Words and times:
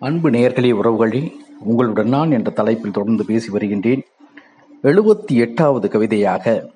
அன்பு 0.00 0.30
நேர்களே 0.30 0.70
உறவுகளே 0.72 1.32
உங்களுடன் 1.60 2.08
நான் 2.08 2.30
என்ற 2.30 2.50
தலைப்பில் 2.50 2.90
தொடர்ந்து 2.90 3.24
பேசி 3.24 3.50
வருகின்றேன். 3.50 4.02
எழுபத்தி 4.82 5.32
எட்டாவது 5.32 5.88
கவிதையாக 5.88 6.70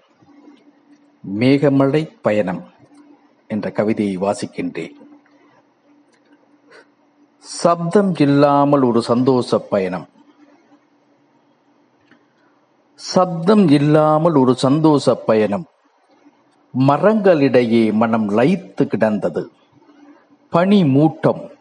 மேகமழை 1.38 2.10
பயணம் 2.22 2.62
என்ற 3.48 3.70
கவிதையை 3.70 4.18
வாசிக்கின்றேன். 4.18 4.90
சப்தம் 7.38 8.14
இல்லாமல் 8.14 8.82
ஒரு 8.82 9.02
சந்தோஷ 9.02 9.58
பயணம். 9.58 10.08
சப்தம் 12.94 13.68
இல்லாமல் 13.68 14.34
ஒரு 14.34 14.54
சந்தோஷ 14.56 15.14
பயணம். 15.14 15.66
மரங்களிடையே 16.88 17.92
மனம் 17.92 18.30
லயித்து 18.30 18.86
கிடந்தது. 18.86 19.50
பனி 20.50 20.82
மூட்டம் 20.82 21.51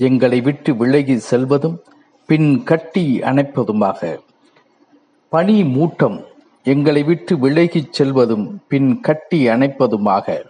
எங்களை 0.00 0.40
விட்டு 0.40 0.76
விலகி 0.76 1.16
செல்வதும் 1.30 1.78
பின் 2.26 2.62
கட்டி 2.62 3.18
அணைப்பதுமாக. 3.20 4.18
பனி 5.28 5.62
மூட்டம் 5.62 6.24
எங்களை 6.64 7.02
விட்டு 7.02 7.36
விலகிச் 7.36 8.02
செல்வதும் 8.02 8.46
பின் 8.68 9.00
கட்டி 9.00 9.48
அணைப்பதுமாக. 9.48 10.44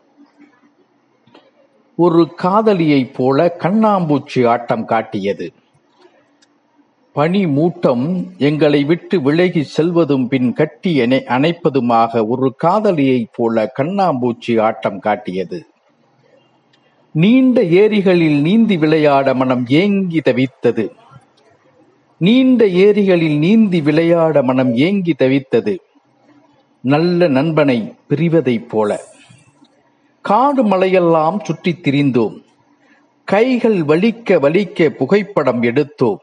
ஒரு 1.97 2.35
காதலியைப் 2.43 3.15
போல 3.15 3.57
கண்ணாம்பூச்சி 3.59 4.47
ஆட்டம் 4.47 4.85
காட்டியது. 4.85 5.53
பனி 7.13 7.45
மூட்டம் 7.45 8.05
எங்களை 8.39 8.85
விட்டு 8.85 9.21
விலகி 9.21 9.69
செல்வதும் 9.77 10.29
பின் 10.29 10.53
கட்டி 10.53 11.01
அணைப்பதுமாக 11.01 12.27
ஒரு 12.27 12.55
காதலியைப் 12.65 13.35
போல 13.37 13.73
கண்ணாம்பூச்சி 13.79 14.61
ஆட்டம் 14.61 15.01
காட்டியது. 15.01 15.70
நீண்ட 17.13 17.63
ஏரிகளில் 17.63 18.41
நீந்தி 18.41 18.77
விளையாட 18.77 19.35
மனம் 19.35 19.67
ஏங்கி 19.69 20.21
தவித்தது. 20.21 20.91
நீண்ட 22.19 22.69
ஏரிகளில் 22.69 23.39
நீந்தி 23.39 23.81
விளையாட 23.81 24.43
மனம் 24.43 24.75
ஏங்கி 24.75 25.15
தவித்தது. 25.19 25.79
நல்ல 26.81 27.29
நண்பனை 27.29 27.95
பிரிவதைப் 28.09 28.69
போல. 28.69 29.01
காடு 30.21 30.65
மலையெல்லாம் 30.65 31.41
சுற்றித் 31.43 31.89
திரிந்தோம். 31.89 32.43
கைகள் 33.25 33.77
வலிக்க 33.77 34.39
வலிக்க 34.39 34.89
புகைப்படம் 34.89 35.63
எடுத்தோம். 35.63 36.19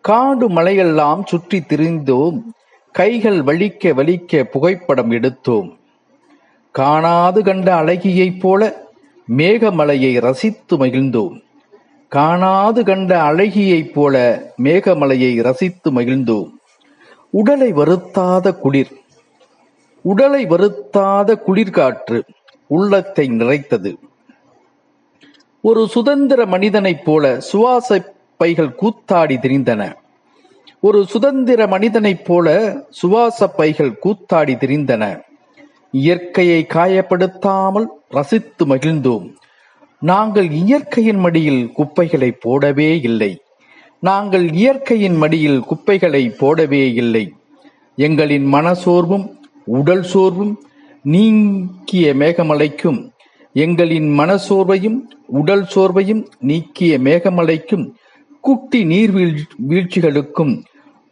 காடு 0.00 0.48
மலையெல்லாம் 0.48 1.24
சுற்றித் 1.24 1.72
திரிந்தோம். 1.72 2.42
கைகள் 2.92 3.42
வலிக்க 3.42 3.94
வலிக்க 3.94 4.42
புகைப்படம் 4.42 5.10
எடுத்தோம். 5.10 5.78
காணாது 6.72 7.42
கண்ட 7.42 7.82
அழகியைப் 7.82 8.40
போல 8.40 8.84
மேகமலையை 9.28 10.20
ரசித்து 10.20 10.76
மகிழ்ந்தோம். 10.76 11.40
காணாது 12.08 12.84
கண்ட 12.84 13.22
அழகியைப் 13.22 13.92
போல 13.92 14.42
மேகமலையை 14.62 15.42
ரசித்து 15.42 15.92
மகிழ்ந்தோம். 15.92 16.50
உடலை 17.30 17.72
வருத்தாத 17.72 18.52
குளிர். 18.52 18.90
உடலை 20.02 20.46
வருத்தாத 20.46 21.42
குளிர்காற்று 21.46 22.22
உள்ளத்தை 22.66 23.28
நிறைத்தது. 23.28 23.94
ஒரு 25.60 25.88
சுதந்திர 25.88 26.46
மனிதனைப் 26.46 27.04
போல 27.04 27.40
சுவாச 27.40 28.14
பைகள் 28.38 28.74
கூத்தாடி 28.82 29.36
திரிந்தன. 29.36 29.92
ஒரு 30.80 31.06
சுதந்திர 31.06 31.66
மனிதனைப் 31.66 32.24
போல 32.24 32.76
சுவாச 32.90 33.48
பைகள் 33.48 33.98
கூத்தாடி 34.04 34.56
திரிந்தன. 34.56 35.20
இயற்கையை 35.90 36.66
காயப்படுத்தாமல் 36.68 37.86
ரசித்து 38.08 38.66
மகிழ்ந்தோம். 38.66 39.34
நாங்கள் 40.00 40.50
இயற்கையின் 40.50 41.18
மடியில் 41.18 41.72
குப்பைகளை 41.72 42.30
போடவே 42.30 43.02
இல்லை. 43.02 43.42
நாங்கள் 44.00 44.52
இயற்கையின் 44.52 45.14
மடியில் 45.14 45.60
குப்பைகளை 45.60 46.30
போடவே 46.30 46.94
இல்லை. 46.94 47.32
எங்களின் 47.96 48.46
மனசோர்வும் 48.52 49.34
உடல் 49.64 50.02
சோர்வும் 50.02 50.62
நீங்கிய 51.02 52.14
மேகமலைக்கும் 52.14 53.14
எங்களின் 53.54 54.08
மனசோர்வையும் 54.18 55.00
உடல் 55.26 55.66
சோர்வையும் 55.74 56.26
நீக்கிய 56.40 56.98
மேகமலைக்கும் 56.98 57.94
குட்டி 58.40 58.84
நீர்வீழ் 58.84 59.38
வீழ்ச்சிகளுக்கும் 59.68 60.62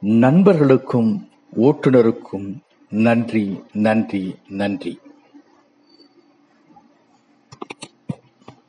நண்பர்களுக்கும் 0.01 1.29
ஓட்டுநருக்கும் 1.61 2.64
நன்றி 2.95 3.61
நன்றி 3.73 4.35
நன்றி. 4.49 4.99